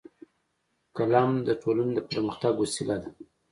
قلم 0.95 1.29
د 1.47 1.49
ټولنې 1.61 1.91
د 1.95 1.99
پرمختګ 2.09 2.53
وسیله 2.63 2.95
ده 3.01 3.09